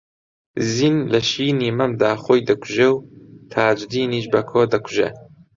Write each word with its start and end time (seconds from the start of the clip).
زین 0.73 0.95
لە 1.11 1.19
شینی 1.29 1.69
مەمدا 1.77 2.11
خۆی 2.23 2.45
دەکوژێ 2.49 2.87
و 2.91 2.95
تاجدینیش 3.51 4.25
بەکۆ 4.33 4.61
دەکوژێ 4.73 5.09